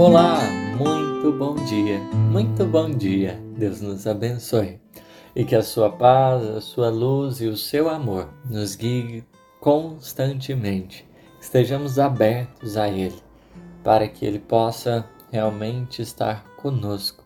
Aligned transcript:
Olá, 0.00 0.40
muito 0.78 1.30
bom 1.30 1.54
dia, 1.66 1.98
muito 2.32 2.64
bom 2.64 2.88
dia. 2.90 3.38
Deus 3.58 3.82
nos 3.82 4.06
abençoe 4.06 4.80
e 5.36 5.44
que 5.44 5.54
a 5.54 5.62
sua 5.62 5.92
paz, 5.92 6.42
a 6.42 6.60
sua 6.62 6.88
luz 6.88 7.42
e 7.42 7.46
o 7.46 7.54
seu 7.54 7.86
amor 7.86 8.32
nos 8.48 8.74
guie 8.74 9.22
constantemente. 9.60 11.06
Estejamos 11.38 11.98
abertos 11.98 12.78
a 12.78 12.88
Ele 12.88 13.20
para 13.84 14.08
que 14.08 14.24
Ele 14.24 14.38
possa 14.38 15.04
realmente 15.30 16.00
estar 16.00 16.46
conosco. 16.56 17.22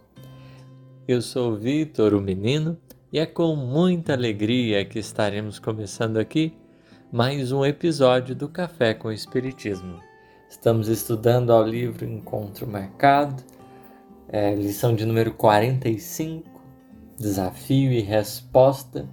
Eu 1.07 1.23
sou 1.23 1.55
Vitor, 1.55 2.13
o 2.13 2.21
menino, 2.21 2.77
e 3.13 3.21
é 3.21 3.25
com 3.25 3.55
muita 3.55 4.15
alegria 4.15 4.85
que 4.85 4.99
estaremos 4.99 5.61
começando 5.61 6.17
aqui 6.17 6.53
mais 7.13 7.53
um 7.53 7.65
episódio 7.65 8.35
do 8.35 8.49
Café 8.49 8.95
com 8.95 9.13
Espiritismo. 9.13 10.01
Estamos 10.55 10.89
estudando 10.89 11.53
ao 11.53 11.63
livro 11.63 12.07
Encontro 12.07 12.67
Marcado, 12.67 13.43
é, 14.29 14.55
lição 14.55 14.95
de 14.95 15.05
número 15.05 15.35
45, 15.35 16.49
Desafio 17.19 17.93
e 17.93 18.01
Resposta, 18.01 19.07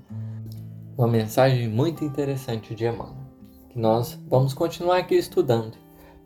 uma 0.96 1.08
mensagem 1.08 1.68
muito 1.68 2.06
interessante 2.06 2.74
de 2.74 2.86
Emmanuel, 2.86 3.18
que 3.70 3.78
nós 3.78 4.18
vamos 4.30 4.54
continuar 4.54 5.00
aqui 5.00 5.16
estudando, 5.16 5.78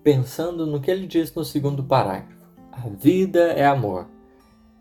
pensando 0.03 0.67
no 0.67 0.81
que 0.81 0.91
ele 0.91 1.07
diz 1.07 1.33
no 1.33 1.45
segundo 1.45 1.83
parágrafo. 1.83 2.45
A 2.71 2.87
vida 2.89 3.53
é 3.53 3.65
amor 3.65 4.07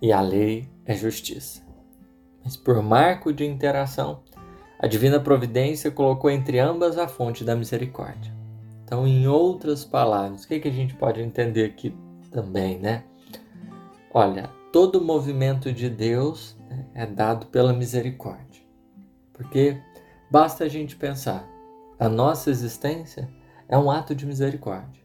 e 0.03 0.13
a 0.13 0.21
lei 0.21 0.69
é 0.85 0.95
justiça. 0.95 1.63
Mas 2.45 2.55
por 2.55 2.83
marco 2.83 3.33
de 3.33 3.47
interação, 3.47 4.21
a 4.79 4.87
divina 4.89 5.21
providência 5.21 5.93
colocou 5.93 6.29
entre 6.29 6.59
ambas 6.59 6.99
a 6.99 7.09
fonte 7.09 7.45
da 7.45 7.57
misericórdia. 7.57 8.44
Então, 8.85 9.07
em 9.07 9.27
outras 9.27 9.85
palavras, 9.85 10.45
o 10.45 10.49
que, 10.49 10.61
que 10.61 10.69
a 10.69 10.73
gente 10.73 10.95
pode 10.95 11.21
entender 11.21 11.65
aqui 11.65 11.97
também, 12.31 12.79
né? 12.79 13.05
Olha, 14.13 14.51
todo 14.73 15.01
movimento 15.01 15.73
de 15.73 15.89
Deus 15.89 16.57
né, 16.69 16.87
é 16.95 17.07
dado 17.07 17.47
pela 17.47 17.73
misericórdia. 17.73 18.63
Porque 19.33 19.81
basta 20.31 20.65
a 20.65 20.69
gente 20.69 20.97
pensar, 20.97 21.49
a 21.99 22.09
nossa 22.09 22.51
existência 22.51 23.29
é 23.69 23.77
um 23.79 23.91
ato 23.91 24.15
de 24.15 24.27
misericórdia. 24.27 25.03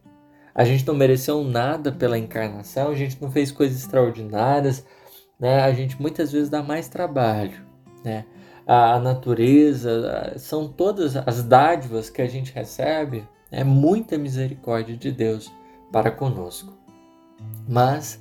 A 0.54 0.66
gente 0.66 0.86
não 0.86 0.94
mereceu 0.94 1.44
nada 1.44 1.92
pela 1.92 2.18
encarnação, 2.18 2.90
a 2.90 2.96
gente 2.96 3.20
não 3.22 3.32
fez 3.32 3.52
coisas 3.52 3.80
extraordinárias, 3.80 4.86
né? 5.40 5.62
A 5.62 5.72
gente 5.72 6.00
muitas 6.02 6.32
vezes 6.32 6.50
dá 6.50 6.62
mais 6.62 6.90
trabalho, 6.90 7.66
né? 8.04 8.26
a 8.72 9.00
natureza, 9.00 10.36
são 10.38 10.68
todas 10.68 11.16
as 11.16 11.42
dádivas 11.42 12.08
que 12.08 12.22
a 12.22 12.28
gente 12.28 12.54
recebe, 12.54 13.28
é 13.52 13.64
muita 13.64 14.18
misericórdia 14.18 14.96
de 14.96 15.12
Deus 15.12 15.52
para 15.92 16.12
conosco. 16.12 16.74
Mas 17.68 18.20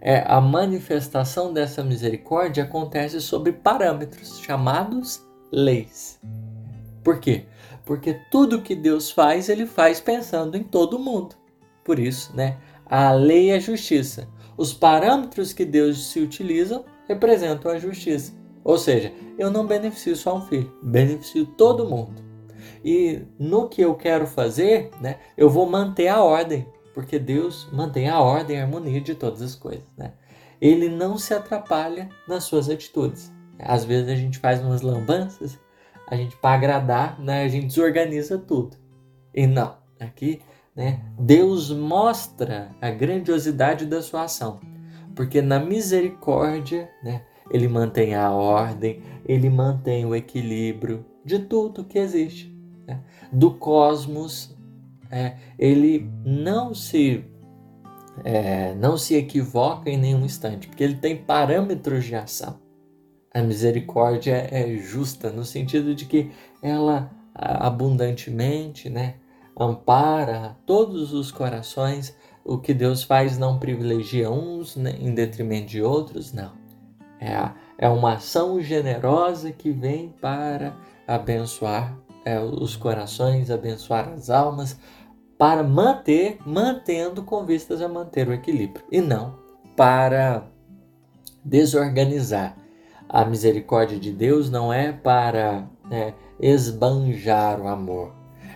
é, 0.00 0.24
a 0.26 0.40
manifestação 0.40 1.52
dessa 1.52 1.82
misericórdia 1.82 2.64
acontece 2.64 3.20
sobre 3.20 3.52
parâmetros 3.52 4.38
chamados 4.40 5.22
leis. 5.50 6.20
Por 7.02 7.20
quê? 7.20 7.44
Porque 7.84 8.14
tudo 8.30 8.62
que 8.62 8.74
Deus 8.74 9.10
faz, 9.10 9.48
ele 9.48 9.66
faz 9.66 10.00
pensando 10.00 10.56
em 10.56 10.62
todo 10.62 10.98
mundo. 10.98 11.36
Por 11.84 11.98
isso, 11.98 12.34
né, 12.34 12.56
a 12.86 13.12
lei 13.12 13.50
é 13.50 13.60
justiça. 13.60 14.26
Os 14.56 14.72
parâmetros 14.72 15.52
que 15.52 15.64
Deus 15.64 16.06
se 16.06 16.20
utiliza 16.20 16.84
representam 17.06 17.70
a 17.70 17.78
justiça. 17.78 18.32
Ou 18.62 18.78
seja, 18.78 19.12
eu 19.38 19.50
não 19.50 19.66
beneficio 19.66 20.16
só 20.16 20.38
um 20.38 20.42
filho, 20.42 20.72
beneficio 20.82 21.44
todo 21.44 21.88
mundo. 21.88 22.23
E 22.84 23.22
no 23.38 23.68
que 23.68 23.80
eu 23.80 23.94
quero 23.94 24.26
fazer, 24.26 24.90
né, 25.00 25.18
eu 25.38 25.48
vou 25.48 25.64
manter 25.64 26.08
a 26.08 26.22
ordem, 26.22 26.68
porque 26.92 27.18
Deus 27.18 27.66
mantém 27.72 28.10
a 28.10 28.20
ordem 28.20 28.56
e 28.56 28.60
a 28.60 28.64
harmonia 28.64 29.00
de 29.00 29.14
todas 29.14 29.40
as 29.40 29.54
coisas. 29.54 29.86
Né? 29.96 30.12
Ele 30.60 30.90
não 30.90 31.16
se 31.16 31.32
atrapalha 31.32 32.10
nas 32.28 32.44
suas 32.44 32.68
atitudes. 32.68 33.32
Às 33.58 33.84
vezes 33.84 34.10
a 34.10 34.14
gente 34.14 34.38
faz 34.38 34.60
umas 34.60 34.82
lambanças, 34.82 35.58
a 36.06 36.14
gente 36.14 36.36
para 36.36 36.54
agradar, 36.56 37.18
né, 37.18 37.44
a 37.44 37.48
gente 37.48 37.68
desorganiza 37.68 38.36
tudo. 38.36 38.76
E 39.32 39.46
não, 39.46 39.76
aqui 39.98 40.42
né, 40.76 41.00
Deus 41.18 41.70
mostra 41.70 42.70
a 42.82 42.90
grandiosidade 42.90 43.86
da 43.86 44.02
sua 44.02 44.24
ação, 44.24 44.60
porque 45.14 45.40
na 45.40 45.58
misericórdia, 45.58 46.90
né, 47.02 47.22
ele 47.50 47.68
mantém 47.68 48.14
a 48.14 48.30
ordem, 48.30 49.02
ele 49.24 49.48
mantém 49.48 50.04
o 50.04 50.14
equilíbrio 50.14 51.06
de 51.24 51.38
tudo 51.38 51.84
que 51.84 51.98
existe. 51.98 52.53
Né? 52.86 53.00
Do 53.32 53.52
cosmos, 53.52 54.56
é, 55.10 55.36
ele 55.58 56.10
não 56.24 56.74
se 56.74 57.24
é, 58.22 58.74
não 58.74 58.96
se 58.96 59.16
equivoca 59.16 59.90
em 59.90 59.96
nenhum 59.96 60.24
instante, 60.24 60.68
porque 60.68 60.84
ele 60.84 60.96
tem 60.96 61.16
parâmetros 61.16 62.04
de 62.04 62.14
ação. 62.14 62.60
A 63.32 63.42
misericórdia 63.42 64.48
é 64.50 64.76
justa 64.76 65.30
no 65.30 65.44
sentido 65.44 65.94
de 65.94 66.04
que 66.04 66.30
ela 66.62 67.10
abundantemente, 67.34 68.88
né, 68.88 69.16
ampara 69.58 70.56
todos 70.64 71.12
os 71.12 71.30
corações. 71.30 72.16
O 72.44 72.58
que 72.58 72.72
Deus 72.72 73.02
faz 73.02 73.38
não 73.38 73.58
privilegia 73.58 74.30
uns 74.30 74.76
né, 74.76 74.94
em 75.00 75.12
detrimento 75.14 75.66
de 75.66 75.82
outros, 75.82 76.32
não. 76.32 76.52
É, 77.20 77.50
é 77.78 77.88
uma 77.88 78.14
ação 78.14 78.60
generosa 78.60 79.50
que 79.50 79.70
vem 79.70 80.10
para 80.20 80.76
abençoar 81.06 81.98
é, 82.24 82.40
os 82.40 82.76
corações, 82.76 83.50
abençoar 83.50 84.08
as 84.08 84.30
almas, 84.30 84.78
para 85.38 85.62
manter, 85.62 86.38
mantendo 86.46 87.22
com 87.22 87.44
vistas 87.44 87.82
a 87.82 87.88
manter 87.88 88.28
o 88.28 88.32
equilíbrio, 88.32 88.84
e 88.90 89.00
não 89.00 89.38
para 89.76 90.46
desorganizar. 91.44 92.56
A 93.08 93.24
misericórdia 93.24 93.98
de 93.98 94.10
Deus 94.10 94.50
não 94.50 94.72
é 94.72 94.92
para 94.92 95.68
né, 95.88 96.14
esbanjar 96.40 97.60
o 97.60 97.68
amor, 97.68 98.12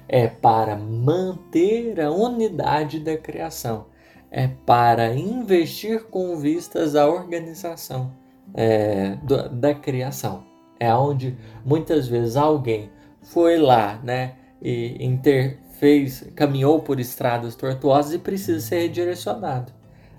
é 0.09 0.27
para 0.27 0.77
manter 0.77 2.00
a 2.00 2.11
unidade 2.11 2.99
da 2.99 3.17
criação, 3.17 3.87
é 4.31 4.49
para 4.49 5.15
investir 5.15 6.05
com 6.05 6.37
vistas 6.37 6.97
à 6.97 7.06
organização 7.06 8.11
é, 8.55 9.17
da 9.53 9.75
criação. 9.75 10.45
É 10.81 10.95
onde 10.95 11.37
muitas 11.65 12.06
vezes 12.09 12.37
alguém 12.37 12.91
foi 13.28 13.59
lá, 13.59 14.00
né, 14.03 14.34
e 14.61 15.05
interfez, 15.05 16.25
caminhou 16.34 16.81
por 16.81 16.99
estradas 16.99 17.55
tortuosas 17.55 18.12
e 18.12 18.19
precisa 18.19 18.61
ser 18.61 18.81
redirecionado. 18.81 19.72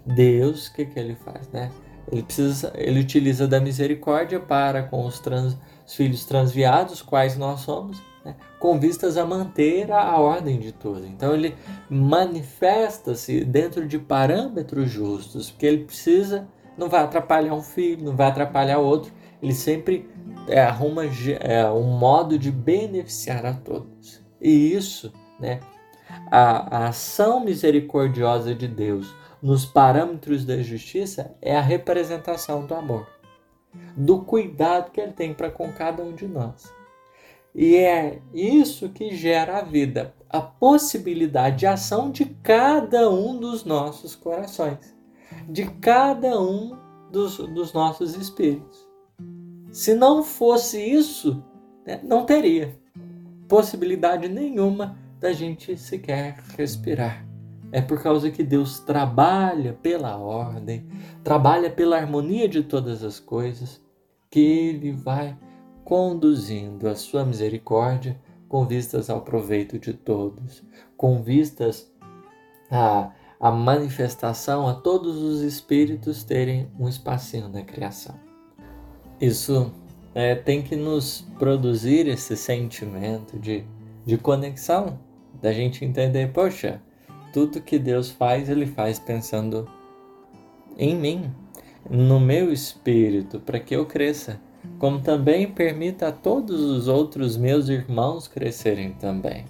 Deus, 0.05 0.67
o 0.67 0.73
que, 0.73 0.85
que 0.85 0.99
ele 0.99 1.15
faz, 1.15 1.47
né? 1.49 1.69
Ele 2.11 2.23
precisa, 2.23 2.71
ele 2.75 2.99
utiliza 2.99 3.47
da 3.47 3.59
misericórdia 3.59 4.39
para 4.39 4.81
com 4.81 5.05
os, 5.05 5.19
trans, 5.19 5.55
os 5.85 5.93
filhos 5.93 6.25
transviados, 6.25 7.01
quais 7.01 7.37
nós 7.37 7.59
somos, 7.59 8.01
né, 8.25 8.35
com 8.59 8.79
vistas 8.79 9.17
a 9.17 9.25
manter 9.25 9.91
a, 9.91 10.01
a 10.01 10.19
ordem 10.19 10.59
de 10.59 10.71
tudo. 10.71 11.05
Então 11.05 11.33
ele 11.33 11.55
manifesta-se 11.89 13.43
dentro 13.43 13.87
de 13.87 13.99
parâmetros 13.99 14.89
justos, 14.89 15.51
porque 15.51 15.65
ele 15.65 15.83
precisa 15.83 16.47
não 16.79 16.87
vai 16.87 17.03
atrapalhar 17.03 17.53
um 17.53 17.61
filho, 17.61 18.05
não 18.05 18.15
vai 18.15 18.27
atrapalhar 18.27 18.79
outro. 18.79 19.11
Ele 19.41 19.53
sempre 19.53 20.09
é, 20.47 20.61
arruma 20.61 21.03
é, 21.05 21.69
um 21.71 21.97
modo 21.97 22.37
de 22.37 22.51
beneficiar 22.51 23.45
a 23.45 23.53
todos. 23.53 24.23
E 24.41 24.73
isso, 24.73 25.13
né, 25.39 25.59
a, 26.31 26.77
a 26.77 26.87
ação 26.87 27.43
misericordiosa 27.43 28.53
de 28.53 28.67
Deus 28.67 29.13
nos 29.41 29.65
parâmetros 29.65 30.45
da 30.45 30.57
justiça 30.61 31.35
é 31.41 31.55
a 31.55 31.61
representação 31.61 32.65
do 32.65 32.73
amor, 32.73 33.07
do 33.95 34.19
cuidado 34.21 34.91
que 34.91 34.99
ele 34.99 35.13
tem 35.13 35.33
para 35.33 35.49
com 35.49 35.71
cada 35.71 36.03
um 36.03 36.13
de 36.13 36.27
nós. 36.27 36.73
E 37.55 37.75
é 37.75 38.21
isso 38.33 38.89
que 38.89 39.15
gera 39.15 39.57
a 39.57 39.61
vida, 39.61 40.13
a 40.29 40.39
possibilidade 40.39 41.57
de 41.57 41.67
ação 41.67 42.11
de 42.11 42.25
cada 42.25 43.09
um 43.09 43.37
dos 43.37 43.63
nossos 43.63 44.15
corações 44.15 44.99
de 45.47 45.65
cada 45.65 46.39
um 46.39 46.77
dos, 47.11 47.37
dos 47.37 47.73
nossos 47.73 48.15
espíritos. 48.15 48.87
Se 49.71 49.93
não 49.93 50.23
fosse 50.23 50.81
isso, 50.81 51.43
né, 51.85 51.99
não 52.03 52.25
teria 52.25 52.75
possibilidade 53.47 54.27
nenhuma 54.27 54.97
da 55.19 55.31
gente 55.31 55.75
sequer 55.77 56.37
respirar. 56.57 57.25
É 57.71 57.81
por 57.81 58.01
causa 58.01 58.31
que 58.31 58.43
Deus 58.43 58.79
trabalha 58.79 59.73
pela 59.73 60.17
ordem, 60.17 60.87
trabalha 61.23 61.69
pela 61.69 61.97
harmonia 61.97 62.47
de 62.47 62.63
todas 62.63 63.03
as 63.03 63.19
coisas, 63.19 63.81
que 64.29 64.39
Ele 64.39 64.91
vai 64.91 65.37
conduzindo 65.83 66.87
a 66.87 66.95
sua 66.95 67.23
misericórdia 67.23 68.19
com 68.47 68.65
vistas 68.65 69.09
ao 69.09 69.21
proveito 69.21 69.77
de 69.77 69.93
todos, 69.93 70.63
com 70.97 71.21
vistas 71.21 71.91
a 72.71 73.51
manifestação 73.51 74.67
a 74.67 74.73
todos 74.73 75.17
os 75.17 75.41
espíritos 75.41 76.23
terem 76.23 76.71
um 76.79 76.87
espacinho 76.87 77.49
na 77.49 77.61
criação. 77.63 78.28
Isso 79.21 79.71
é, 80.15 80.33
tem 80.33 80.61
que 80.61 80.75
nos 80.75 81.25
produzir 81.37 82.07
esse 82.07 82.37
sentimento 82.37 83.37
de, 83.37 83.63
de 84.05 84.17
conexão, 84.17 84.97
da 85.41 85.51
gente 85.51 85.83
entender, 85.83 86.31
poxa, 86.31 86.81
tudo 87.33 87.61
que 87.61 87.77
Deus 87.77 88.09
faz, 88.09 88.49
Ele 88.49 88.65
faz 88.65 88.97
pensando 88.97 89.69
em 90.77 90.95
mim, 90.95 91.31
no 91.89 92.19
meu 92.19 92.51
espírito, 92.51 93.39
para 93.39 93.59
que 93.59 93.75
eu 93.75 93.85
cresça, 93.85 94.39
como 94.77 95.01
também 95.01 95.47
permita 95.47 96.07
a 96.07 96.11
todos 96.11 96.61
os 96.61 96.87
outros 96.87 97.35
meus 97.35 97.67
irmãos 97.67 98.27
crescerem 98.27 98.93
também. 98.93 99.45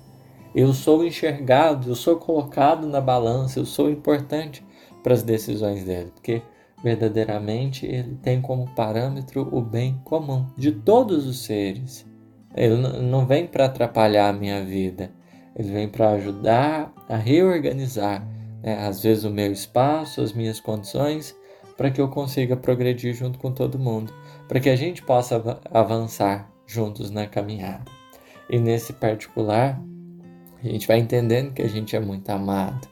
Eu 0.54 0.74
sou 0.74 1.06
enxergado, 1.06 1.89
eu 1.89 1.95
sou 1.95 2.16
colocado 2.16 2.88
na 2.88 3.00
balança, 3.00 3.60
eu 3.60 3.66
sou 3.66 3.89
importante 3.89 4.66
para 5.04 5.13
as 5.13 5.21
decisões 5.21 5.83
dele, 5.83 6.12
porque 6.13 6.42
verdadeiramente 6.84 7.86
ele 7.86 8.16
tem 8.22 8.42
como 8.42 8.74
parâmetro 8.76 9.48
o 9.52 9.62
bem 9.62 10.00
comum 10.04 10.48
de 10.58 10.72
todos 10.72 11.26
os 11.28 11.44
seres. 11.44 12.06
Ele 12.56 12.76
não 12.76 13.26
vem 13.26 13.46
para 13.46 13.66
atrapalhar 13.66 14.30
a 14.30 14.34
minha 14.34 14.64
vida, 14.64 15.12
ele 15.56 15.72
vem 15.72 15.88
para 15.88 16.12
ajudar 16.12 16.94
a 17.08 17.16
reorganizar, 17.16 18.26
né, 18.64 18.88
às 18.88 19.04
vezes, 19.04 19.24
o 19.24 19.30
meu 19.30 19.52
espaço, 19.52 20.22
as 20.22 20.34
minhas 20.34 20.60
condições, 20.60 21.36
para 21.78 21.92
que 21.92 22.02
eu 22.02 22.10
consiga 22.10 22.58
progredir 22.58 23.14
junto 23.14 23.40
com 23.40 23.52
todo 23.52 23.80
mundo, 23.80 24.14
para 24.48 24.60
que 24.60 24.70
a 24.70 24.76
gente 24.76 25.02
possa 25.04 25.62
avançar 25.72 26.52
juntos 26.66 27.10
na 27.10 27.26
caminhada. 27.28 27.86
E 28.50 28.58
nesse 28.60 28.94
particular, 28.94 29.80
a 30.62 30.68
gente 30.68 30.88
vai 30.88 30.98
entendendo 30.98 31.54
que 31.54 31.62
a 31.62 31.70
gente 31.70 31.96
é 31.96 32.00
muito 32.00 32.30
amado, 32.30 32.88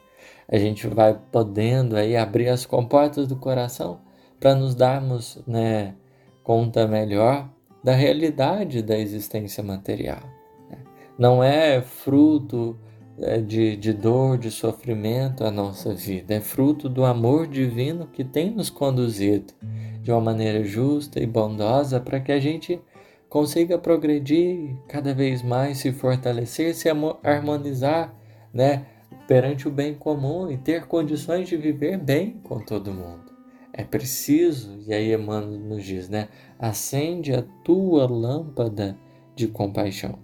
a 0.48 0.58
gente 0.58 0.86
vai 0.86 1.18
podendo 1.30 1.96
aí 1.96 2.16
abrir 2.16 2.48
as 2.48 2.64
comportas 2.64 3.28
do 3.28 3.36
coração 3.36 4.00
para 4.40 4.54
nos 4.54 4.74
darmos 4.74 5.42
né, 5.46 5.94
conta 6.42 6.86
melhor 6.86 7.48
da 7.84 7.92
realidade 7.92 8.82
da 8.82 8.98
existência 8.98 9.62
material. 9.62 10.22
Né? 10.70 10.78
Não 11.18 11.44
é 11.44 11.82
fruto 11.82 12.78
é, 13.20 13.40
de, 13.40 13.76
de 13.76 13.92
dor, 13.92 14.38
de 14.38 14.50
sofrimento 14.50 15.44
a 15.44 15.50
nossa 15.50 15.94
vida, 15.94 16.34
é 16.34 16.40
fruto 16.40 16.88
do 16.88 17.04
amor 17.04 17.46
divino 17.46 18.06
que 18.06 18.24
tem 18.24 18.50
nos 18.50 18.70
conduzido 18.70 19.52
de 20.00 20.10
uma 20.10 20.20
maneira 20.20 20.64
justa 20.64 21.20
e 21.20 21.26
bondosa 21.26 22.00
para 22.00 22.20
que 22.20 22.32
a 22.32 22.40
gente 22.40 22.80
consiga 23.28 23.76
progredir 23.76 24.74
cada 24.88 25.12
vez 25.12 25.42
mais, 25.42 25.78
se 25.78 25.92
fortalecer, 25.92 26.74
se 26.74 26.88
harmonizar, 27.22 28.14
né? 28.54 28.86
Perante 29.28 29.68
o 29.68 29.70
bem 29.70 29.94
comum 29.94 30.50
e 30.50 30.56
ter 30.56 30.86
condições 30.86 31.46
de 31.46 31.56
viver 31.58 31.98
bem 31.98 32.40
com 32.42 32.60
todo 32.60 32.94
mundo. 32.94 33.30
É 33.74 33.84
preciso, 33.84 34.82
e 34.86 34.94
aí 34.94 35.12
Emmanuel 35.12 35.60
nos 35.60 35.84
diz, 35.84 36.08
né? 36.08 36.28
Acende 36.58 37.34
a 37.34 37.44
tua 37.62 38.10
lâmpada 38.10 38.96
de 39.36 39.46
compaixão 39.46 40.18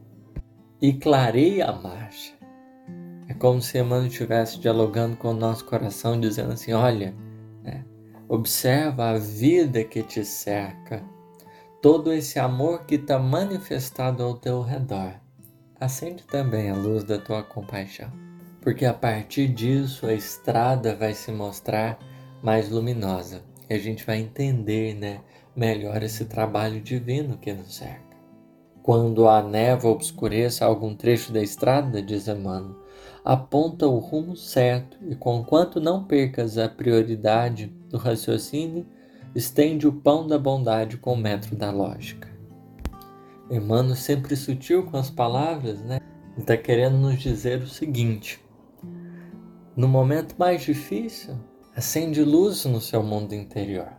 e 0.81 0.95
clareia 0.95 1.67
a 1.67 1.73
marcha. 1.73 2.33
É 3.29 3.35
como 3.35 3.61
se 3.61 3.79
Emmanuel 3.79 4.06
estivesse 4.06 4.59
dialogando 4.59 5.17
com 5.19 5.29
o 5.29 5.35
nosso 5.35 5.67
coração, 5.67 6.19
dizendo 6.19 6.53
assim: 6.53 6.73
olha, 6.73 7.15
né? 7.62 7.85
observa 8.27 9.11
a 9.11 9.19
vida 9.19 9.85
que 9.85 10.03
te 10.03 10.25
cerca, 10.25 11.05
todo 11.83 12.11
esse 12.11 12.39
amor 12.39 12.87
que 12.87 12.95
está 12.95 13.19
manifestado 13.19 14.23
ao 14.23 14.35
teu 14.35 14.62
redor. 14.62 15.12
Acende 15.79 16.23
também 16.23 16.71
a 16.71 16.75
luz 16.75 17.05
da 17.05 17.19
tua 17.19 17.43
compaixão 17.43 18.11
porque 18.65 18.87
a 18.87 18.95
partir 18.95 19.49
disso 19.49 20.07
a 20.07 20.15
estrada 20.15 20.97
vai 20.97 21.13
se 21.13 21.31
mostrar 21.31 21.99
mais 22.43 22.71
luminosa 22.71 23.43
e 23.69 23.75
a 23.75 23.79
gente 23.79 24.05
vai 24.07 24.19
entender 24.19 24.95
né, 24.95 25.21
melhor 25.55 26.03
esse 26.03 26.25
trabalho 26.25 26.81
divino 26.81 27.37
que 27.37 27.53
nos 27.53 27.77
cerca. 27.77 28.03
Quando 28.83 29.29
a 29.29 29.43
névoa 29.43 29.93
obscureça 29.93 30.65
algum 30.65 30.95
trecho 30.95 31.31
da 31.31 31.43
estrada, 31.43 32.01
diz 32.01 32.27
Emmanuel, 32.27 32.77
aponta 33.23 33.87
o 33.87 33.99
rumo 33.99 34.35
certo 34.35 34.97
e, 35.09 35.15
conquanto 35.15 35.81
não 35.81 36.05
percas 36.05 36.57
a 36.57 36.69
prioridade 36.69 37.67
do 37.89 37.99
raciocínio, 37.99 38.87
estende 39.35 39.87
o 39.87 39.93
pão 39.93 40.27
da 40.27 40.39
bondade 40.39 40.97
com 40.97 41.13
o 41.13 41.19
metro 41.19 41.55
da 41.55 41.71
lógica. 41.71 42.29
Emmanuel, 43.51 43.97
sempre 43.97 44.37
sutil 44.37 44.85
com 44.85 44.97
as 44.97 45.11
palavras, 45.11 45.81
né? 45.83 45.99
Está 46.37 46.57
querendo 46.57 46.97
nos 46.97 47.19
dizer 47.19 47.63
o 47.63 47.67
seguinte: 47.67 48.44
no 49.76 49.88
momento 49.88 50.37
mais 50.38 50.62
difícil, 50.62 51.35
acende 51.75 52.23
luz 52.23 52.65
no 52.65 52.81
seu 52.81 53.03
mundo 53.03 53.35
interior. 53.35 53.93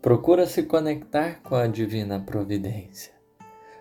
Procura 0.00 0.46
se 0.46 0.62
conectar 0.62 1.42
com 1.42 1.56
a 1.56 1.66
divina 1.66 2.20
providência, 2.20 3.12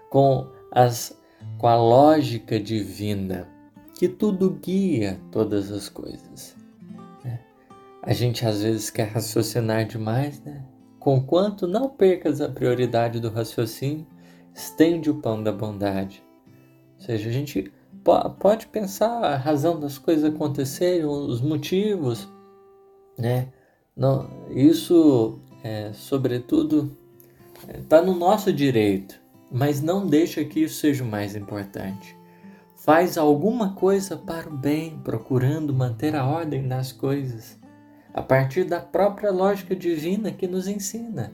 com, 0.10 0.48
as, 0.72 1.16
com 1.60 1.68
a 1.68 1.76
lógica 1.76 2.60
divina 2.60 3.48
que 3.94 4.08
tudo 4.08 4.52
guia 4.62 5.20
todas 5.32 5.72
as 5.72 5.90
coisas. 5.90 6.56
Né? 7.24 7.40
A 8.02 8.14
gente 8.14 8.46
às 8.46 8.62
vezes 8.64 8.90
quer 8.90 9.10
raciocinar 9.10 9.86
demais, 9.86 10.42
né? 10.42 10.64
Conquanto 11.00 11.68
não 11.68 11.90
percas 11.90 12.42
a 12.42 12.50
prioridade 12.50 13.20
do 13.20 13.30
raciocínio, 13.30 14.06
estende 14.54 15.10
o 15.10 15.22
pão 15.22 15.42
da 15.42 15.52
bondade. 15.52 16.24
Ou 16.96 17.06
seja, 17.06 17.30
a 17.30 17.32
gente 17.32 17.72
pode 18.04 18.68
pensar 18.68 19.24
a 19.24 19.36
razão 19.36 19.80
das 19.80 19.98
coisas 19.98 20.26
acontecerem, 20.26 21.06
os 21.06 21.42
motivos, 21.42 22.28
né? 23.18 23.50
Não, 23.96 24.30
isso, 24.50 25.40
é, 25.64 25.92
sobretudo, 25.94 26.96
está 27.68 28.02
no 28.02 28.14
nosso 28.14 28.54
direito, 28.54 29.20
mas 29.52 29.82
não 29.82 30.06
deixa 30.06 30.44
que 30.46 30.62
isso 30.62 30.76
seja 30.76 31.04
o 31.04 31.08
mais 31.08 31.36
importante. 31.36 32.16
Faz 32.76 33.18
alguma 33.18 33.74
coisa 33.74 34.16
para 34.16 34.48
o 34.48 34.56
bem, 34.56 35.00
procurando 35.04 35.74
manter 35.74 36.16
a 36.16 36.26
ordem 36.26 36.68
das 36.68 36.92
coisas, 36.92 37.58
a 38.14 38.22
partir 38.22 38.64
da 38.64 38.80
própria 38.80 39.32
lógica 39.32 39.76
divina 39.76 40.32
que 40.32 40.48
nos 40.48 40.68
ensina. 40.68 41.34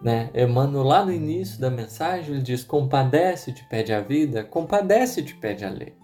Né? 0.00 0.30
Emmanuel, 0.34 0.84
lá 0.84 1.04
no 1.04 1.12
início 1.12 1.60
da 1.60 1.70
mensagem, 1.70 2.34
ele 2.34 2.42
diz: 2.42 2.62
Compadece-te, 2.62 3.64
pede 3.68 3.92
a 3.92 4.00
vida, 4.00 4.44
compadece-te, 4.44 5.34
pede 5.34 5.64
a 5.64 5.70
lei. 5.70 5.94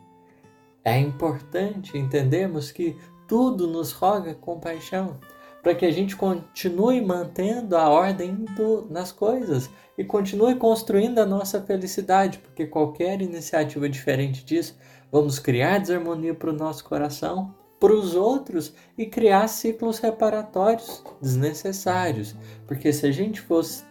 É 0.85 0.99
importante 0.99 1.97
entendermos 1.97 2.73
que 2.73 2.97
tudo 3.29 3.67
nos 3.67 3.93
roga 3.93 4.35
compaixão, 4.35 5.19
para 5.63 5.75
que 5.75 5.87
a 5.87 5.91
gente 5.91 6.17
continue 6.17 7.01
mantendo 7.01 7.77
a 7.77 7.89
ordem 7.89 8.45
do, 8.57 8.87
nas 8.91 9.13
coisas 9.13 9.71
e 9.97 10.03
continue 10.03 10.57
construindo 10.57 11.21
a 11.21 11.27
nossa 11.27 11.63
felicidade, 11.63 12.39
porque 12.39 12.67
qualquer 12.67 13.23
iniciativa 13.23 13.89
diferente 13.89 14.45
disso, 14.45 14.77
vamos 15.11 15.39
criar 15.39 15.79
desarmonia 15.79 16.35
para 16.35 16.51
o 16.51 16.55
nosso 16.55 16.85
coração, 16.85 17.55
para 17.83 17.93
os 17.93 18.15
outros 18.15 18.73
e 18.97 19.07
criar 19.07 19.49
ciclos 19.49 19.99
reparatórios 19.99 21.03
desnecessários. 21.21 22.37
Porque 22.65 22.93
se 22.93 23.05
a 23.05 23.11
gente 23.11 23.41
fosse 23.41 23.83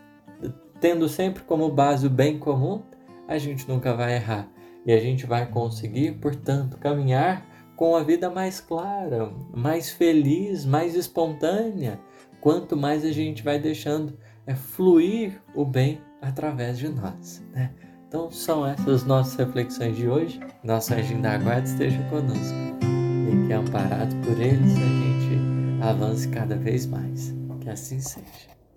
tendo 0.80 1.10
sempre 1.10 1.44
como 1.44 1.70
base 1.70 2.08
o 2.08 2.10
bem 2.10 2.40
comum, 2.40 2.82
a 3.28 3.38
gente 3.38 3.68
nunca 3.68 3.94
vai 3.94 4.16
errar. 4.16 4.50
E 4.86 4.94
a 4.94 4.98
gente 4.98 5.26
vai 5.26 5.46
conseguir, 5.46 6.14
portanto, 6.14 6.78
caminhar 6.78 7.46
com 7.76 7.94
a 7.94 8.02
vida 8.02 8.30
mais 8.30 8.62
clara, 8.62 9.30
mais 9.54 9.90
feliz, 9.90 10.64
mais 10.66 10.96
espontânea, 10.96 12.00
quanto 12.40 12.78
mais 12.78 13.04
a 13.04 13.12
gente 13.12 13.44
vai 13.44 13.60
deixando 13.60 14.18
é, 14.48 14.56
fluir 14.56 15.42
o 15.54 15.66
bem 15.66 16.00
através 16.22 16.80
de 16.80 16.88
nós. 16.88 17.44
Né? 17.52 17.72
Então 18.08 18.32
são 18.32 18.66
essas 18.66 19.04
nossas 19.04 19.36
reflexões 19.36 19.98
de 19.98 20.08
hoje. 20.08 20.40
Nossa 20.64 20.96
agenda 20.96 21.32
aguarda 21.32 21.68
esteja 21.68 22.02
conosco 22.10 22.91
e 23.32 23.48
que, 23.48 23.54
amparado 23.54 24.16
por 24.26 24.40
eles, 24.40 24.76
a 24.76 24.80
gente 24.80 25.82
avance 25.82 26.28
cada 26.28 26.56
vez 26.56 26.86
mais. 26.86 27.34
Que 27.62 27.70
assim 27.70 28.00
seja. 28.00 28.51